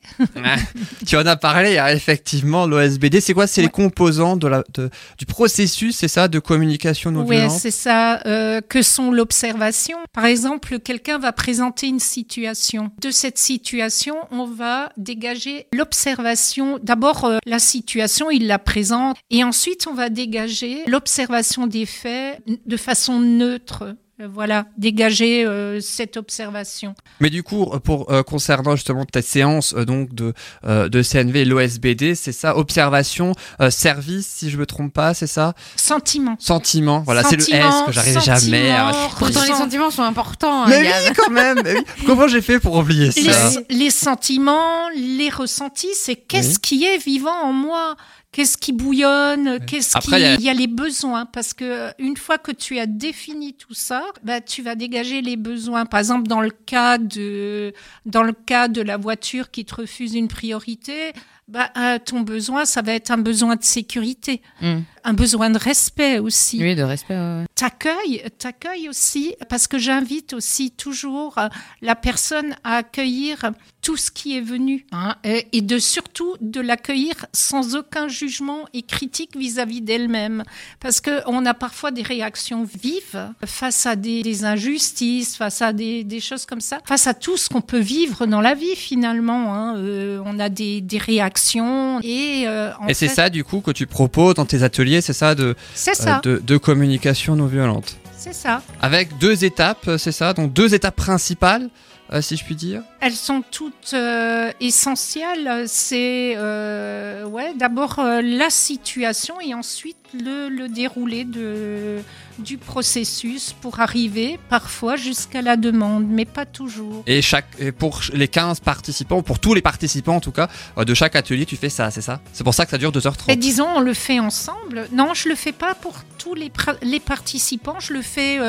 Tu 1.05 1.15
en 1.15 1.25
as 1.25 1.35
parlé, 1.37 1.77
hein, 1.77 1.87
effectivement, 1.87 2.65
l'OSBD. 2.65 3.21
C'est 3.21 3.33
quoi? 3.33 3.47
C'est 3.47 3.61
les 3.61 3.69
composants 3.69 4.35
de 4.35 4.47
la, 4.47 4.63
de- 4.73 4.89
du 5.17 5.25
processus, 5.25 5.95
c'est 5.97 6.07
ça, 6.07 6.27
de 6.27 6.39
communication 6.39 7.11
non 7.11 7.23
Oui, 7.25 7.37
violente? 7.37 7.59
c'est 7.59 7.71
ça. 7.71 8.19
euh, 8.25 8.61
que 8.61 8.81
sont 8.81 9.11
l'observation? 9.11 9.97
Par 10.11 10.25
exemple, 10.25 10.79
quelqu'un 10.79 11.19
va 11.19 11.31
présenter 11.31 11.87
une 11.87 11.99
situation. 11.99 12.91
De 13.01 13.11
cette 13.11 13.37
situation, 13.37 14.15
on 14.31 14.45
va 14.45 14.91
dégager 14.97 15.67
l'observation. 15.71 16.79
D'abord, 16.81 17.25
euh, 17.25 17.37
la 17.45 17.59
situation, 17.59 18.31
il 18.31 18.47
la 18.47 18.59
présente. 18.59 19.17
Et 19.29 19.43
ensuite, 19.43 19.87
on 19.87 19.93
va 19.93 20.09
dégager 20.09 20.83
l'observation 20.87 21.67
des 21.67 21.85
faits 21.85 22.41
de 22.65 22.77
façon 22.77 23.19
neutre. 23.19 23.95
Euh, 24.21 24.27
Voilà, 24.31 24.66
dégager 24.77 25.45
euh, 25.45 25.80
cette 25.80 26.18
observation. 26.18 26.94
Mais 27.21 27.30
du 27.30 27.42
coup, 27.44 27.66
pour 27.83 28.12
euh, 28.12 28.21
concernant 28.24 28.75
justement 28.75 29.06
ta 29.06 29.21
séance 29.21 29.74
euh, 29.77 29.86
donc 29.86 30.13
de 30.13 30.33
euh, 30.66 30.89
de 30.89 31.01
CNV, 31.01 31.45
l'OSBD, 31.45 32.16
c'est 32.16 32.31
ça, 32.33 32.57
observation, 32.57 33.31
euh, 33.62 33.69
service, 33.69 34.27
si 34.27 34.50
je 34.50 34.57
me 34.57 34.66
trompe 34.66 34.94
pas, 34.94 35.13
c'est 35.13 35.27
ça, 35.27 35.54
Sentiment. 35.77 36.36
sentiment. 36.39 37.00
Voilà, 37.06 37.24
c'est 37.24 37.38
le 37.38 37.44
S 37.44 37.74
que 37.86 37.92
j'arrive 37.94 38.19
jamais 38.19 38.71
à. 38.71 38.92
Pourtant, 39.18 39.42
les 39.44 39.54
sentiments 39.54 39.89
sont 39.92 40.04
importants. 40.04 40.63
hein, 40.63 40.68
Mais 40.69 40.83
Yann. 40.83 40.94
oui, 41.07 41.13
quand 41.16 41.31
même. 41.31 41.62
mais 41.63 41.75
oui. 41.75 41.83
Comment 42.06 42.27
j'ai 42.27 42.42
fait 42.42 42.60
pour 42.60 42.75
oublier 42.75 43.12
les, 43.16 43.31
ça? 43.33 43.51
les 43.69 43.89
sentiments, 43.89 44.89
les 44.95 45.30
ressentis, 45.30 45.94
c'est 45.95 46.16
qu'est-ce 46.16 46.56
Oui. 46.56 46.57
qui 46.62 46.83
est 46.86 46.98
vivant 46.98 47.36
en 47.44 47.54
moi? 47.54 47.95
Qu'est-ce 48.31 48.57
qui 48.57 48.73
bouillonne? 48.73 49.59
Qu'est-ce 49.65 49.97
qui 49.97 50.11
il 50.11 50.19
y 50.19 50.23
a- 50.23 50.35
il 50.35 50.41
y 50.45 50.49
a 50.49 50.53
les 50.53 50.67
besoins? 50.67 51.25
Parce 51.25 51.53
que 51.55 51.65
euh, 51.65 51.91
une 51.97 52.15
fois 52.15 52.37
que 52.37 52.51
tu 52.51 52.77
as 52.77 52.85
défini 52.85 53.53
tout 53.53 53.73
ça, 53.73 54.03
bah 54.23 54.39
tu 54.39 54.61
vas 54.61 54.75
dégager 54.75 55.21
les 55.21 55.35
besoins. 55.35 55.85
Par 55.87 55.99
exemple, 55.99 56.27
dans 56.27 56.41
le 56.41 56.51
cas 56.51 56.99
de 56.99 57.73
dans 58.05 58.21
le 58.23 58.33
cas 58.33 58.67
de 58.67 58.81
la 58.81 58.97
voiture 58.97 59.49
qui 59.49 59.65
te 59.65 59.73
refuse 59.73 60.13
une 60.13 60.27
priorité, 60.27 61.11
bah 61.47 61.71
euh, 61.75 61.97
ton 62.03 62.21
besoin, 62.21 62.65
ça 62.65 62.83
va 62.83 62.93
être 62.93 63.09
un 63.09 63.17
besoin 63.17 63.55
de 63.55 63.63
sécurité, 63.63 64.43
Mm. 64.61 64.81
Un 65.09 65.13
besoin 65.13 65.50
de 65.50 65.57
respect 65.57 66.19
aussi 66.19 66.57
Oui, 66.61 66.75
de 66.75 66.83
respect. 66.83 67.15
ouais, 67.15 67.39
ouais. 67.41 67.45
t'accueilles, 67.56 68.23
t'accueilles 68.38 68.88
aussi, 68.89 69.35
parce 69.50 69.67
que 69.67 69.77
j'invite 69.79 70.33
aussi 70.33 70.71
toujours 70.71 71.38
euh, 71.38 71.47
la 71.81 71.95
personne 71.95 72.56
à 72.63 72.75
accueillir 72.77 73.51
tout 73.81 73.95
ce 73.97 74.11
qui 74.11 74.38
est 74.38 74.41
venu, 74.41 74.85
hein, 74.91 75.15
et, 75.23 75.47
et 75.53 75.61
de 75.61 75.79
surtout 75.79 76.35
de 76.41 76.59
l'accueillir 76.61 77.13
sans 77.33 77.75
aucun 77.75 78.07
jugement 78.09 78.65
et 78.73 78.81
critique 78.81 79.35
vis-à-vis 79.38 79.81
d'elle-même, 79.81 80.44
parce 80.79 81.00
que 81.01 81.21
on 81.27 81.45
a 81.45 81.53
parfois 81.53 81.91
des 81.91 82.01
réactions 82.03 82.63
vives 82.65 83.29
face 83.45 83.85
à 83.85 83.95
des, 83.95 84.21
des 84.21 84.44
injustices, 84.45 85.35
face 85.38 85.61
à 85.61 85.71
des, 85.73 86.03
des 86.03 86.19
choses 86.19 86.45
comme 86.45 86.61
ça, 86.61 86.79
face 86.85 87.07
à 87.07 87.13
tout 87.13 87.38
ce 87.38 87.50
qu'on 87.50 87.61
peut 87.61 87.79
vivre 87.79 88.25
dans 88.27 88.41
la 88.41 88.53
vie 88.53 88.75
finalement. 88.75 89.53
hein, 89.56 89.77
euh, 89.77 90.21
on 90.25 90.39
a 90.39 90.50
des, 90.50 90.81
des 90.81 90.97
réactions 90.97 92.00
et 92.03 92.44
euh, 92.47 92.71
en 92.79 92.88
Et 92.88 92.94
c'est 92.94 93.07
fait, 93.07 93.15
ça, 93.15 93.29
du 93.29 93.44
coup, 93.44 93.61
que 93.61 93.71
tu 93.71 93.88
proposes 93.88 94.35
dans 94.35 94.45
tes 94.45 94.63
ateliers, 94.63 94.98
c'est 95.01 95.13
ça, 95.13 95.35
de, 95.35 95.55
c'est 95.73 95.91
euh, 95.91 96.03
ça, 96.03 96.21
de, 96.23 96.41
de 96.43 96.57
communication 96.57 97.35
non 97.35 97.45
violente. 97.47 97.95
c'est 98.17 98.33
ça. 98.33 98.61
Avec 98.81 99.17
deux 99.17 99.43
étapes, 99.43 99.87
euh, 99.87 99.97
c'est 99.97 100.11
ça, 100.11 100.33
donc 100.33 100.53
deux 100.53 100.73
étapes 100.73 100.95
principales, 100.95 101.69
euh, 102.11 102.21
si 102.21 102.35
je 102.38 102.44
puis 102.44 102.56
dire. 102.56 102.81
Elles 103.01 103.13
sont 103.13 103.44
toutes 103.51 103.94
euh, 103.94 104.51
essentielles. 104.59 105.65
C'est 105.67 106.33
euh, 106.38 107.25
ouais, 107.25 107.53
d'abord 107.56 108.00
la 108.00 108.50
situation 108.50 109.39
et 109.39 109.53
ensuite 109.53 109.97
le, 110.13 110.50
le 110.50 110.69
déroulé 110.69 111.23
de, 111.23 112.00
du 112.39 112.57
processus 112.57 113.53
pour 113.53 113.79
arriver 113.79 114.39
parfois 114.50 114.95
jusqu'à 114.95 115.44
la 115.44 115.56
demande, 115.56 116.07
mais 116.07 116.25
pas 116.25 116.47
toujours. 116.47 117.03
Et, 117.06 117.21
chaque, 117.21 117.45
et 117.59 117.71
pour 117.71 118.01
les 118.13 118.27
15 118.27 118.59
participants, 118.61 119.21
pour 119.21 119.38
tous 119.38 119.53
les 119.53 119.61
participants 119.61 120.15
en 120.15 120.19
tout 120.19 120.31
cas, 120.31 120.50
de 120.77 120.94
chaque 120.95 121.15
atelier, 121.15 121.45
tu 121.45 121.57
fais 121.57 121.69
ça, 121.69 121.91
c'est 121.91 122.01
ça? 122.01 122.21
C'est 122.33 122.44
pour 122.44 122.56
ça 122.56 122.65
que 122.65 122.71
ça 122.71 122.79
dure 122.79 122.91
2h30. 122.91 123.31
Et 123.31 123.35
disons, 123.35 123.67
on 123.75 123.81
le 123.81 123.94
fait 123.94 124.19
ensemble. 124.19 124.88
Non, 124.91 125.13
je 125.13 125.29
le 125.29 125.35
fais 125.35 125.51
pas 125.51 125.75
pour 125.75 125.94
tous 126.17 126.33
les, 126.33 126.51
les 126.81 127.00
participants. 127.00 127.79
Je 127.79 127.94
le 127.94 128.01
fais, 128.01 128.39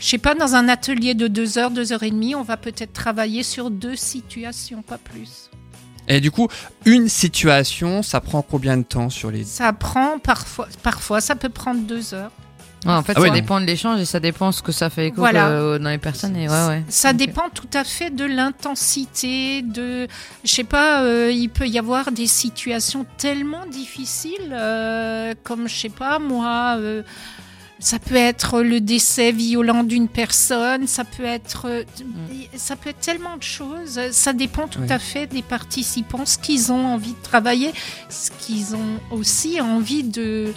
je 0.00 0.06
sais 0.06 0.18
pas, 0.18 0.34
dans 0.34 0.56
un 0.56 0.68
atelier 0.68 1.14
de 1.14 1.28
deux 1.28 1.58
heures, 1.58 1.70
deux 1.70 1.92
heures 1.92 2.02
et 2.02 2.10
demie. 2.10 2.34
On 2.34 2.42
va 2.42 2.56
peut-être 2.56 3.03
travailler 3.04 3.42
sur 3.42 3.70
deux 3.70 3.96
situations, 3.96 4.80
pas 4.80 4.96
plus. 4.96 5.50
Et 6.08 6.22
du 6.22 6.30
coup, 6.30 6.48
une 6.86 7.10
situation, 7.10 8.02
ça 8.02 8.22
prend 8.22 8.40
combien 8.40 8.78
de 8.78 8.82
temps 8.82 9.10
sur 9.10 9.30
les... 9.30 9.44
Ça 9.44 9.74
prend 9.74 10.18
parfois, 10.18 10.68
parfois, 10.82 11.20
ça 11.20 11.36
peut 11.36 11.50
prendre 11.50 11.82
deux 11.82 12.14
heures. 12.14 12.30
Ouais, 12.86 12.92
en 12.92 13.02
fait, 13.02 13.12
Ah 13.16 13.20
ça 13.20 13.26
ouais. 13.26 13.30
dépend 13.30 13.60
de 13.60 13.66
l'échange 13.66 14.00
et 14.00 14.06
ça 14.06 14.20
dépend 14.20 14.52
ce 14.52 14.62
que 14.62 14.72
ça 14.72 14.88
fait 14.88 15.08
écho 15.08 15.16
Voilà. 15.18 15.48
euh, 15.48 15.78
dans 15.78 15.90
les 15.90 15.98
personnes. 15.98 16.34
Et 16.36 16.48
ouais, 16.48 16.66
ouais. 16.66 16.82
Ça 16.88 17.12
dépend 17.12 17.50
tout 17.52 17.68
à 17.74 17.84
fait 17.84 18.08
de 18.08 18.24
l'intensité, 18.24 19.60
de, 19.60 20.06
je 20.42 20.50
sais 20.50 20.64
pas, 20.64 21.02
euh, 21.02 21.30
il 21.30 21.48
peut 21.48 21.66
y 21.68 21.78
avoir 21.78 22.10
des 22.10 22.26
situations 22.26 23.04
tellement 23.18 23.66
difficiles, 23.66 24.50
euh, 24.52 25.34
comme 25.42 25.68
je 25.68 25.76
sais 25.76 25.88
pas 25.90 26.18
moi, 26.18 26.76
euh, 26.78 27.02
ça 27.84 27.98
peut 27.98 28.14
être 28.16 28.62
le 28.62 28.80
décès 28.80 29.30
violent 29.30 29.84
d'une 29.84 30.08
personne, 30.08 30.86
ça 30.86 31.04
peut 31.04 31.26
être, 31.26 31.66
euh, 31.68 31.82
ça 32.56 32.76
peut 32.76 32.88
être 32.88 33.00
tellement 33.00 33.36
de 33.36 33.42
choses. 33.42 34.00
Ça 34.10 34.32
dépend 34.32 34.66
tout 34.68 34.80
Oui. 34.80 34.90
à 34.90 34.98
fait 34.98 35.26
des 35.26 35.42
participants, 35.42 36.24
ce 36.24 36.38
qu'ils 36.38 36.72
ont 36.72 36.86
envie 36.86 37.12
de 37.12 37.22
travailler, 37.22 37.72
ce 38.08 38.30
qu'ils 38.40 38.74
ont 38.74 38.98
aussi 39.10 39.60
envie 39.60 40.02
de 40.02 40.52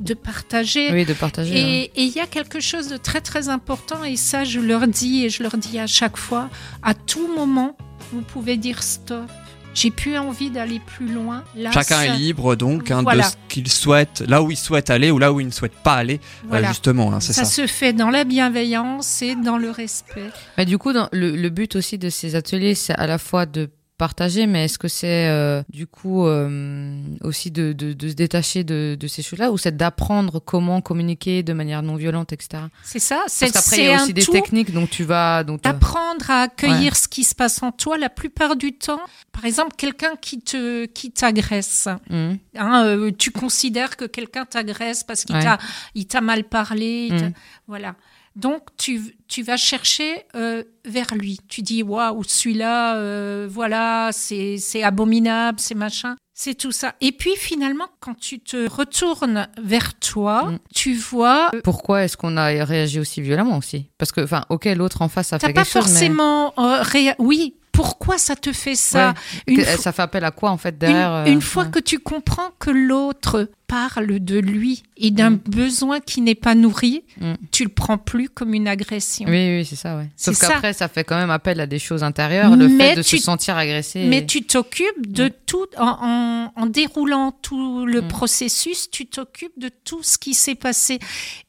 de 0.00 0.14
partager. 0.14 0.90
Oui, 0.92 1.04
de 1.04 1.12
partager. 1.12 1.54
et 1.84 2.02
il 2.02 2.08
y 2.10 2.18
a 2.18 2.26
quelque 2.26 2.58
chose 2.58 2.88
de 2.88 2.96
très 2.96 3.20
très 3.20 3.48
important 3.48 4.02
et 4.02 4.16
ça 4.16 4.42
je 4.42 4.58
leur 4.58 4.88
dis 4.88 5.24
et 5.24 5.30
je 5.30 5.44
leur 5.44 5.56
dis 5.56 5.78
à 5.78 5.86
chaque 5.86 6.16
fois, 6.16 6.50
à 6.82 6.94
tout 6.94 7.28
moment, 7.36 7.76
vous 8.12 8.22
pouvez 8.22 8.56
dire 8.56 8.82
stop. 8.82 9.30
J'ai 9.74 9.90
plus 9.90 10.18
envie 10.18 10.50
d'aller 10.50 10.80
plus 10.84 11.08
loin. 11.12 11.42
Là, 11.56 11.70
Chacun 11.72 11.96
ça- 11.96 12.06
est 12.06 12.16
libre 12.16 12.56
donc 12.56 12.90
hein, 12.90 13.02
Voilà. 13.02 13.24
de 13.24 13.28
ce 13.30 13.34
qu'il 13.48 13.68
souhaite, 13.70 14.22
là 14.28 14.42
où 14.42 14.50
il 14.50 14.56
souhaite 14.56 14.90
aller 14.90 15.10
ou 15.10 15.18
là 15.18 15.32
où 15.32 15.40
il 15.40 15.46
ne 15.46 15.50
souhaite 15.52 15.74
pas 15.82 15.94
aller, 15.94 16.20
euh, 16.52 16.62
justement, 16.68 17.12
hein, 17.12 17.20
c'est 17.20 17.32
ça, 17.32 17.44
ça. 17.44 17.50
se 17.50 17.66
fait 17.66 17.92
dans 17.92 18.10
la 18.10 18.24
bienveillance 18.24 19.22
et 19.22 19.34
dans 19.34 19.56
le 19.58 19.70
respect. 19.70 20.30
Mais 20.58 20.66
du 20.66 20.78
coup, 20.78 20.92
dans, 20.92 21.08
le, 21.12 21.30
le 21.36 21.48
but 21.50 21.76
aussi 21.76 21.96
de 21.98 22.10
ces 22.10 22.34
ateliers, 22.34 22.74
c'est 22.74 22.94
à 22.94 23.06
la 23.06 23.18
fois 23.18 23.46
de 23.46 23.70
partager, 24.06 24.46
mais 24.48 24.64
est-ce 24.64 24.78
que 24.78 24.88
c'est 24.88 25.28
euh, 25.28 25.62
du 25.68 25.86
coup 25.86 26.26
euh, 26.26 27.00
aussi 27.20 27.52
de, 27.52 27.72
de, 27.72 27.92
de 27.92 28.08
se 28.08 28.14
détacher 28.14 28.64
de, 28.64 28.96
de 28.98 29.06
ces 29.06 29.22
choses-là 29.22 29.52
ou 29.52 29.58
c'est 29.58 29.76
d'apprendre 29.76 30.40
comment 30.40 30.80
communiquer 30.80 31.44
de 31.44 31.52
manière 31.52 31.82
non 31.82 31.94
violente, 31.94 32.32
etc. 32.32 32.64
C'est 32.82 32.98
ça. 32.98 33.22
C'est 33.28 33.52
Parce 33.52 33.64
qu'après, 33.70 33.76
il 33.82 33.84
y 33.84 33.86
c'est 33.86 33.94
a 33.94 34.02
aussi 34.02 34.12
des 34.12 34.26
techniques 34.26 34.72
dont 34.72 34.88
tu 34.88 35.04
vas. 35.04 35.44
Dont, 35.44 35.54
euh, 35.54 35.70
Apprendre 35.70 36.28
à 36.30 36.40
accueillir 36.42 36.96
ce 36.96 37.06
qui 37.06 37.22
se 37.22 37.34
passe 37.36 37.62
en 37.62 37.70
toi 37.70 37.96
la 37.96 38.08
plupart 38.08 38.56
du 38.56 38.72
temps. 38.72 39.00
Par 39.30 39.44
exemple, 39.44 39.76
quelqu'un 39.76 40.16
qui 40.20 40.40
te 40.40 40.86
qui 40.86 41.12
t'agresse. 41.12 41.86
Mhm. 42.10 42.38
Hein, 42.58 42.84
euh, 42.86 43.10
tu 43.16 43.30
considères 43.30 43.96
que 43.96 44.04
quelqu'un 44.06 44.44
t'agresse 44.46 45.04
parce 45.04 45.24
qu'il 45.24 45.36
Ouais. 45.36 45.44
t'a 45.44 45.58
il 45.94 46.06
t'a 46.06 46.20
mal 46.20 46.42
parlé. 46.44 47.08
il 47.10 47.16
t'a- 47.20 47.28
Mm. 47.28 47.32
Voilà. 47.68 47.94
Donc, 48.36 48.62
tu, 48.78 49.14
tu 49.28 49.42
vas 49.42 49.56
chercher 49.56 50.24
euh, 50.34 50.62
vers 50.86 51.14
lui. 51.14 51.38
Tu 51.48 51.62
dis, 51.62 51.82
waouh, 51.82 52.22
celui-là, 52.24 52.96
euh, 52.96 53.46
voilà, 53.50 54.10
c'est 54.12 54.56
c'est 54.58 54.82
abominable, 54.82 55.58
c'est 55.60 55.74
machin. 55.74 56.16
C'est 56.34 56.54
tout 56.54 56.72
ça. 56.72 56.94
Et 57.02 57.12
puis 57.12 57.36
finalement, 57.36 57.84
quand 58.00 58.14
tu 58.18 58.40
te 58.40 58.66
retournes 58.68 59.48
vers 59.62 59.94
toi, 59.98 60.44
Mm. 60.52 60.58
tu 60.74 60.94
vois, 60.94 61.50
euh, 61.54 61.60
Pourquoi 61.62 62.04
est-ce 62.04 62.16
qu'on 62.16 62.36
a 62.38 62.46
réagi 62.64 62.98
aussi 62.98 63.20
violemment 63.20 63.58
aussi? 63.58 63.90
Parce 63.98 64.12
que, 64.12 64.22
enfin, 64.22 64.44
ok, 64.48 64.64
l'autre 64.76 65.02
en 65.02 65.08
face 65.08 65.32
a 65.34 65.38
fait 65.38 65.48
pas 65.52 65.62
quelque 65.64 65.66
chose, 65.72 65.82
mais 65.84 65.90
forcément, 65.90 66.54
réa- 66.56 67.14
oui. 67.18 67.54
Pourquoi 67.70 68.18
ça 68.18 68.36
te 68.36 68.52
fait 68.52 68.74
ça? 68.74 69.14
Ouais. 69.46 69.54
Une 69.54 69.64
ça 69.64 69.92
fait 69.92 70.02
appel 70.02 70.24
à 70.24 70.30
quoi 70.30 70.50
en 70.50 70.58
fait 70.58 70.70
Une, 70.74 70.78
derrière 70.78 71.10
euh, 71.12 71.24
une 71.24 71.40
fois 71.40 71.64
ouais. 71.64 71.70
que 71.70 71.78
tu 71.78 71.98
comprends 72.00 72.50
que 72.58 72.70
l'autre 72.70 73.48
parle 73.66 74.20
de 74.20 74.38
lui 74.38 74.82
et 75.02 75.10
d'un 75.10 75.30
Mm. 75.30 75.40
besoin 75.46 76.00
qui 76.00 76.20
n'est 76.22 76.34
pas 76.34 76.54
nourri, 76.54 77.02
Mm. 77.20 77.34
tu 77.50 77.64
le 77.64 77.68
prends 77.68 77.98
plus 77.98 78.28
comme 78.30 78.54
une 78.54 78.66
agression. 78.68 79.26
Oui, 79.28 79.58
oui, 79.58 79.66
c'est 79.66 79.76
ça, 79.76 79.96
ouais. 79.98 80.08
Sauf 80.16 80.38
qu'après, 80.38 80.72
ça 80.72 80.88
fait 80.88 81.04
quand 81.04 81.16
même 81.18 81.30
appel 81.30 81.60
à 81.60 81.66
des 81.66 81.78
choses 81.78 82.02
intérieures, 82.02 82.56
le 82.56 82.68
Mais 82.68 82.90
fait 82.90 82.96
de 82.96 83.02
tu- 83.02 83.18
se 83.18 83.24
sentir 83.24 83.56
agressé. 83.56 84.06
Mais 84.06 84.24
tu 84.24 84.42
t'occupes 84.44 85.06
de 85.12 85.26
Mm. 85.26 85.30
tout, 85.44 85.66
en, 85.76 85.98
en- 86.00 86.52
en 86.56 86.66
déroulant 86.66 87.32
tout 87.42 87.84
le 87.84 88.00
processus, 88.08 88.90
tu 88.90 89.06
t'occupes 89.06 89.58
de 89.58 89.68
tout 89.84 90.02
ce 90.02 90.16
qui 90.16 90.32
s'est 90.34 90.54
passé. 90.54 90.98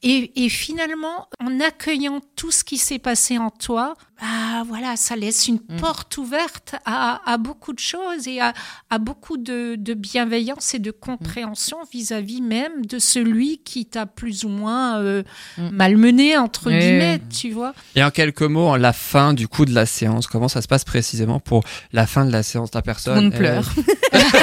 Et, 0.01 0.43
et 0.43 0.49
finalement, 0.49 1.27
en 1.39 1.59
accueillant 1.59 2.19
tout 2.35 2.51
ce 2.51 2.63
qui 2.63 2.77
s'est 2.77 2.99
passé 2.99 3.37
en 3.37 3.51
toi, 3.51 3.93
bah 4.19 4.63
voilà, 4.65 4.95
ça 4.95 5.15
laisse 5.15 5.47
une 5.47 5.59
porte 5.59 6.17
ouverte 6.17 6.75
à, 6.85 7.21
à 7.29 7.37
beaucoup 7.37 7.73
de 7.73 7.79
choses 7.79 8.27
et 8.27 8.39
à, 8.39 8.53
à 8.89 8.97
beaucoup 8.97 9.37
de, 9.37 9.75
de 9.77 9.93
bienveillance 9.93 10.73
et 10.73 10.79
de 10.79 10.91
compréhension 10.91 11.77
vis-à-vis 11.91 12.41
même 12.41 12.85
de 12.85 12.99
celui 12.99 13.42
qui 13.63 13.85
t'a 13.85 14.05
plus 14.05 14.43
ou 14.45 14.49
moins 14.49 14.99
euh, 14.99 15.23
Mm. 15.57 15.69
malmené, 15.71 16.37
entre 16.37 16.67
Oui, 16.71 16.79
guillemets, 16.79 17.19
oui. 17.21 17.35
tu 17.35 17.51
vois. 17.51 17.73
Et 17.95 18.03
en 18.03 18.09
quelques 18.11 18.41
mots, 18.43 18.67
en 18.67 18.75
la 18.77 18.93
fin 18.93 19.33
du 19.33 19.47
coup 19.47 19.65
de 19.65 19.73
la 19.73 19.85
séance, 19.85 20.27
comment 20.27 20.47
ça 20.47 20.61
se 20.61 20.67
passe 20.67 20.83
précisément 20.83 21.39
pour 21.39 21.63
la 21.91 22.07
fin 22.07 22.25
de 22.25 22.31
la 22.31 22.43
séance 22.43 22.69
La 22.73 22.81
personne? 22.81 23.15
Tout 23.15 23.19
le 23.19 23.23
monde 23.25 23.33
elle- 23.33 23.39
pleure. 23.39 23.73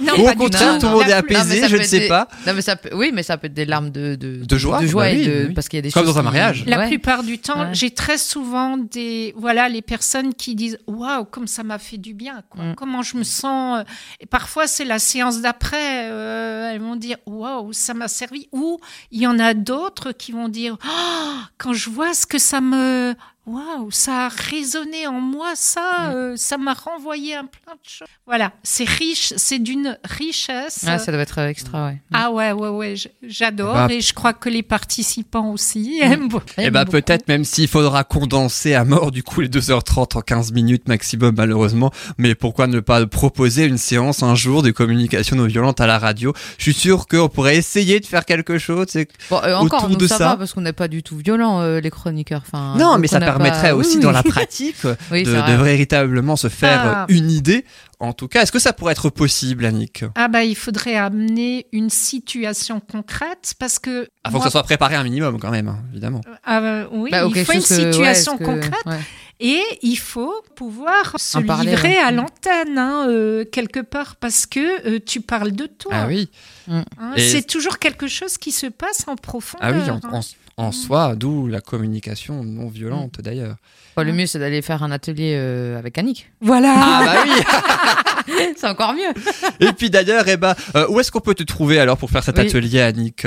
Non, 0.00 0.14
Ou 0.18 0.28
au 0.28 0.34
contraire, 0.34 0.78
tout. 0.78 0.86
le 0.86 0.92
monde 0.92 1.02
est 1.04 1.10
Non, 1.12 1.16
apaisé, 1.16 1.68
je 1.68 1.76
ne 1.76 1.82
sais 1.82 2.00
des- 2.00 2.08
pas. 2.08 2.28
Non, 2.46 2.52
mais 2.54 2.60
ça 2.62 2.76
peut... 2.76 2.90
Oui, 2.94 3.10
mais 3.14 3.22
ça 3.22 3.38
peut 3.38 3.46
être 3.46 3.54
des 3.54 3.64
larmes 3.64 3.90
de, 3.90 4.16
de, 4.16 4.44
De 4.44 4.58
joie, 4.58 4.80
de 4.82 4.86
joie 4.86 5.04
bah 5.04 5.10
et 5.12 5.16
oui, 5.18 5.26
de... 5.26 5.44
oui. 5.48 5.54
parce 5.54 5.68
qu'il 5.68 5.78
y 5.78 5.78
a 5.78 5.82
des 5.82 5.90
Comme 5.92 6.04
choses 6.04 6.12
dans 6.14 6.18
un 6.18 6.22
qui- 6.22 6.24
mariage. 6.26 6.64
La 6.66 6.78
Ouais. 6.78 6.88
plupart 6.88 7.22
du 7.22 7.38
temps, 7.38 7.60
Ouais. 7.60 7.68
j'ai 7.72 7.90
très 7.92 8.18
souvent 8.18 8.76
des 8.76 9.32
voilà 9.36 9.68
les 9.68 9.82
personnes 9.82 10.34
qui 10.34 10.54
disent 10.56 10.78
waouh 10.86 11.24
comme 11.24 11.46
ça 11.46 11.62
m'a 11.62 11.78
fait 11.78 11.96
du 11.96 12.12
bien 12.12 12.42
quoi. 12.50 12.64
Mm. 12.64 12.74
Comment 12.74 13.02
je 13.02 13.16
me 13.16 13.22
sens 13.22 13.78
euh, 13.80 13.84
et 14.20 14.26
parfois 14.26 14.66
c'est 14.66 14.84
la 14.84 14.98
séance 14.98 15.40
d'après 15.40 16.10
euh, 16.10 16.72
elles 16.72 16.80
vont 16.80 16.96
dire 16.96 17.16
waouh 17.26 17.72
ça 17.72 17.94
m'a 17.94 18.08
servi 18.08 18.43
ou 18.52 18.80
il 19.10 19.20
y 19.20 19.26
en 19.26 19.38
a 19.38 19.54
d'autres 19.54 20.12
qui 20.12 20.32
vont 20.32 20.48
dire 20.48 20.76
Oh, 20.84 21.34
quand 21.58 21.72
je 21.72 21.90
vois 21.90 22.14
ce 22.14 22.26
que 22.26 22.38
ça 22.38 22.60
me 22.60 23.14
waouh 23.46 23.90
ça 23.90 24.26
a 24.26 24.28
résonné 24.28 25.06
en 25.06 25.20
moi 25.20 25.52
ça 25.54 25.80
Mm. 26.10 26.14
euh, 26.14 26.36
ça 26.36 26.56
m'a 26.58 26.72
renvoyé 26.74 27.34
un 27.34 27.44
plein 27.46 27.74
de 27.74 27.78
choses. 27.88 28.08
Voilà, 28.26 28.52
c'est 28.62 28.88
riche, 28.88 29.34
c'est 29.36 29.58
d'une 29.58 29.98
richesse. 30.02 30.84
Ah, 30.86 30.98
ça 30.98 31.12
doit 31.12 31.20
être 31.20 31.38
extra, 31.38 31.86
ouais. 31.88 32.00
Ah 32.12 32.30
ouais, 32.32 32.52
ouais, 32.52 32.68
ouais, 32.70 32.94
j'adore 33.22 33.74
Bah- 33.74 33.88
et 33.90 34.00
je 34.00 34.12
crois 34.14 34.32
que 34.32 34.48
les 34.48 34.62
participants 34.62 35.50
aussi 35.50 35.98
aiment 36.02 36.28
beaucoup. 36.28 36.46
Et 36.58 36.70
bah 36.70 36.84
peut-être 36.86 37.28
même 37.28 37.44
s'il 37.44 37.68
faudra 37.68 38.02
condenser 38.04 38.74
à 38.74 38.84
mort 38.84 39.10
du 39.12 39.22
coup 39.22 39.40
les 39.42 39.48
2h30 39.48 40.16
en 40.16 40.20
15 40.22 40.52
minutes 40.52 40.88
maximum 40.88 41.34
malheureusement, 41.36 41.90
mais 42.18 42.34
pourquoi 42.34 42.66
ne 42.66 42.80
pas 42.80 43.04
proposer 43.06 43.64
une 43.66 43.78
séance 43.78 44.22
un 44.22 44.34
jour 44.34 44.62
de 44.62 44.70
communication 44.70 45.36
non 45.36 45.46
violente 45.46 45.80
à 45.80 45.86
la 45.86 45.98
radio? 45.98 46.32
Je 46.58 46.62
suis 46.64 46.74
sûr 46.74 47.06
qu'on 47.06 47.28
pourrait 47.28 47.56
essayer 47.56 48.00
de 48.00 48.06
faire 48.06 48.24
quelque 48.24 48.58
chose. 48.58 48.86
c'est- 48.88 49.08
Bon, 49.30 49.40
euh, 49.44 49.54
encore, 49.56 49.80
autour 49.84 49.90
nous, 49.90 49.96
de 49.96 50.06
ça, 50.06 50.18
ça. 50.18 50.24
va 50.30 50.36
parce 50.36 50.52
qu'on 50.54 50.60
n'est 50.62 50.72
pas 50.72 50.88
du 50.88 51.02
tout 51.02 51.16
violents, 51.16 51.60
euh, 51.60 51.80
les 51.80 51.90
chroniqueurs. 51.90 52.42
Enfin, 52.46 52.74
Non, 52.78 52.98
mais 52.98 53.06
ça 53.06 53.20
permettrait 53.36 53.70
pas- 53.70 53.74
aussi 53.76 53.96
Oui, 53.96 54.02
dans 54.02 54.08
oui. 54.08 54.14
la 54.14 54.22
pratique 54.22 54.76
Oui, 55.10 55.22
de, 55.24 55.30
véritablement 55.62 56.36
se 56.36 56.48
faire 56.48 56.82
Ah. 56.84 57.06
une 57.08 57.30
idée. 57.30 57.64
En 58.00 58.12
tout 58.12 58.28
cas, 58.28 58.42
est-ce 58.42 58.52
que 58.52 58.58
ça 58.58 58.72
pourrait 58.72 58.92
être 58.92 59.08
possible, 59.08 59.64
Annick? 59.64 60.04
Ah 60.16 60.28
bah 60.28 60.44
il 60.44 60.56
faudrait 60.56 60.96
amener 60.96 61.66
une 61.72 61.88
situation 61.90 62.80
concrète 62.80 63.54
parce 63.58 63.78
que 63.78 64.08
Il 64.26 64.30
faut 64.30 64.38
que 64.38 64.44
ça 64.44 64.50
soit 64.50 64.62
préparé 64.64 64.94
un 64.96 65.04
minimum 65.04 65.38
quand 65.40 65.50
même, 65.50 65.68
hein, 65.68 65.78
évidemment. 65.92 66.20
Ah, 66.44 66.60
euh, 66.60 66.86
oui, 66.92 67.10
Bah, 67.10 67.24
il 67.34 67.44
faut 67.44 67.52
une 67.52 67.60
chose 67.60 67.68
que- 67.68 67.74
ouais, 67.82 67.92
situation 67.92 68.36
que- 68.36 68.44
concrète 68.44 68.74
ouais. 68.86 68.98
et 69.40 69.62
il 69.82 69.96
faut 69.96 70.34
pouvoir 70.56 71.14
se 71.18 71.38
parler, 71.38 71.70
livrer 71.70 71.88
ouais. 71.90 71.98
à 71.98 72.12
Mm. 72.12 72.16
l'antenne 72.16 72.78
hein, 72.78 73.06
euh, 73.08 73.44
quelque 73.44 73.80
part 73.80 74.16
parce 74.16 74.44
que 74.44 74.86
euh, 74.88 74.98
tu 75.04 75.20
parles 75.20 75.52
de 75.52 75.66
toi. 75.66 75.92
Ah 75.94 76.06
oui, 76.08 76.28
hein. 76.68 76.84
Et- 77.16 77.20
C'est 77.26 77.46
toujours 77.46 77.78
quelque 77.78 78.08
chose 78.08 78.36
qui 78.38 78.52
se 78.52 78.66
passe 78.66 79.04
en 79.06 79.16
profondeur. 79.16 79.68
ah 79.68 79.72
oui, 79.72 79.90
en, 79.90 80.00
hein. 80.16 80.20
En- 80.56 80.64
en 80.66 80.72
soi, 80.72 81.14
d'où 81.16 81.46
la 81.46 81.60
communication 81.60 82.44
non 82.44 82.68
violente 82.68 83.20
d'ailleurs. 83.20 83.56
Bon, 83.96 84.04
le 84.04 84.12
mieux, 84.12 84.26
c'est 84.26 84.38
d'aller 84.38 84.62
faire 84.62 84.82
un 84.82 84.90
atelier 84.90 85.34
euh, 85.36 85.78
avec 85.78 85.96
Annick. 85.98 86.30
Voilà. 86.40 86.74
Ah 86.76 87.02
bah 87.04 87.14
oui 87.24 88.54
c'est 88.56 88.66
encore 88.68 88.94
mieux. 88.94 89.12
Et 89.60 89.72
puis 89.72 89.90
d'ailleurs, 89.90 90.24
eh 90.28 90.36
ben, 90.36 90.54
euh, 90.76 90.86
où 90.88 90.98
est-ce 91.00 91.10
qu'on 91.12 91.20
peut 91.20 91.34
te 91.34 91.42
trouver 91.44 91.78
alors 91.78 91.96
pour 91.96 92.10
faire 92.10 92.24
cet 92.24 92.38
Oui. 92.38 92.46
atelier, 92.48 92.80
Annick? 92.80 93.26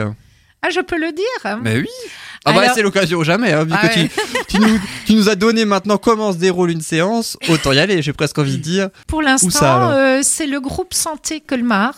Ah, 0.62 0.70
je 0.72 0.80
peux 0.82 0.98
le 1.00 1.12
dire. 1.12 1.58
Mais 1.62 1.78
oui 1.78 1.88
ah 2.46 2.54
bah 2.54 2.62
Alors- 2.62 2.76
c'est 2.76 2.82
l'occasion 2.82 3.24
jamais, 3.24 3.52
hein, 3.52 3.64
vu 3.66 3.74
Ah 3.76 3.88
que 3.88 4.00
ouais. 4.00 4.10
tu, 4.10 4.38
tu, 4.48 4.60
nous, 4.60 4.80
tu 5.08 5.16
nous 5.16 5.30
as 5.30 5.36
donné 5.36 5.64
maintenant 5.64 5.98
comment 5.98 6.34
se 6.34 6.38
déroule 6.38 6.70
une 6.70 6.82
séance, 6.82 7.38
autant 7.50 7.72
y 7.72 7.80
aller, 7.80 8.02
j'ai 8.02 8.12
presque 8.12 8.38
envie 8.40 8.58
de 8.58 8.62
dire. 8.62 8.90
Pour 9.08 9.22
l'instant, 9.22 9.90
euh, 9.92 10.20
c'est 10.22 10.48
le 10.48 10.60
groupe 10.60 10.94
Santé 10.94 11.40
Colmar. 11.40 11.96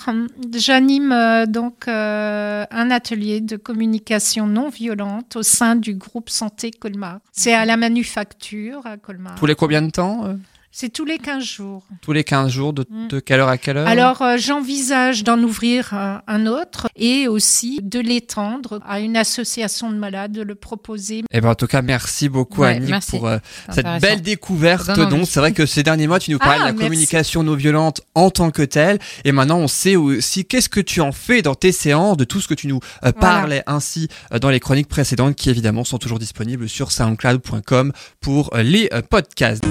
J'anime 0.54 1.12
euh, 1.12 1.48
donc 1.48 1.88
euh, 1.88 2.66
un 2.70 2.92
atelier 2.92 3.42
de 3.42 3.58
communication 3.58 4.46
non 4.46 4.70
violente 4.70 5.38
au 5.38 5.42
sein 5.42 5.76
du 5.76 5.96
groupe 5.96 6.30
Santé 6.30 6.70
Colmar. 6.70 7.18
C'est 7.32 7.54
à 7.56 7.66
la 7.66 7.78
manufacture 7.78 8.86
à 8.86 8.98
Colmar. 8.98 9.34
Tous 9.40 9.48
les 9.48 9.56
combien 9.56 9.82
de 9.82 9.90
temps 9.90 10.26
euh? 10.26 10.34
C'est 10.72 10.90
tous 10.94 11.04
les 11.04 11.18
15 11.18 11.44
jours. 11.44 11.84
Tous 12.02 12.14
les 12.14 12.24
15 12.24 12.52
jours, 12.52 12.74
de, 12.74 12.86
Mm. 12.90 13.08
de 13.08 13.20
quelle 13.20 13.40
heure 13.40 13.50
à 13.50 13.58
quelle 13.58 13.78
heure 13.78 13.88
Alors, 13.88 14.22
euh, 14.22 14.38
j'envisage 14.38 15.24
d'en 15.24 15.42
ouvrir 15.42 15.90
euh, 15.94 16.18
un 16.28 16.46
autre 16.46 16.88
et 16.96 17.28
aussi 17.28 17.80
de 17.82 18.00
l'étendre 18.00 18.80
à 18.88 19.00
une 19.00 19.18
association 19.18 19.90
de 19.92 19.96
malades, 19.98 20.32
de 20.32 20.44
le 20.44 20.54
proposer. 20.54 21.24
Eh 21.32 21.42
ben, 21.42 21.50
en 21.50 21.56
tout 21.56 21.66
cas, 21.66 21.82
merci 21.82 22.30
beaucoup, 22.30 22.62
Ouais, 22.62 22.76
Annick, 22.76 22.90
merci. 22.92 23.10
pour 23.12 23.28
euh, 23.28 23.40
cette 23.72 23.88
belle 24.00 24.22
découverte. 24.22 24.92
Donc, 24.92 25.26
c'est 25.28 25.40
vrai 25.40 25.54
que 25.54 25.66
ces 25.66 25.82
derniers 25.82 26.08
mois, 26.08 26.20
tu 26.20 26.30
nous 26.32 26.38
parlais 26.38 26.58
Ah, 26.58 26.60
de 26.60 26.66
la 26.68 26.72
merci. 26.74 26.84
communication 26.86 27.42
non 27.44 27.56
violente 27.56 28.02
en 28.14 28.30
tant 28.30 28.52
que 28.52 28.62
telle. 28.62 29.00
Et 29.26 29.32
maintenant, 29.32 29.58
on 29.58 29.68
sait 29.68 29.96
aussi 29.96 30.46
qu'est-ce 30.46 30.70
que 30.70 30.80
tu 30.82 31.02
en 31.02 31.12
fais 31.12 31.42
dans 31.42 31.56
tes 31.56 31.72
séances, 31.72 32.16
de 32.16 32.26
tout 32.26 32.42
ce 32.42 32.48
que 32.48 32.54
tu 32.54 32.68
nous 32.68 32.80
euh, 33.04 33.12
parlais 33.12 33.64
ainsi 33.66 34.08
dans 34.40 34.50
les 34.52 34.60
chroniques 34.60 34.88
précédentes, 34.88 35.36
qui 35.36 35.50
évidemment 35.50 35.84
sont 35.84 35.98
toujours 35.98 36.20
disponibles 36.20 36.70
sur 36.70 36.92
soundcloud.com 36.92 37.92
pour 38.22 38.52
les 38.56 38.88
podcasts. 39.10 39.66